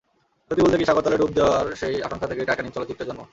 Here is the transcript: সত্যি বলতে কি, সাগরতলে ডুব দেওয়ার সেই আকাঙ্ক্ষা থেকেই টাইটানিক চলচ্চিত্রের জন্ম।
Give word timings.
সত্যি 0.51 0.63
বলতে 0.63 0.77
কি, 0.77 0.85
সাগরতলে 0.85 1.17
ডুব 1.17 1.31
দেওয়ার 1.33 1.65
সেই 1.75 1.95
আকাঙ্ক্ষা 2.01 2.27
থেকেই 2.27 2.45
টাইটানিক 2.45 2.73
চলচ্চিত্রের 2.73 3.09
জন্ম। 3.09 3.21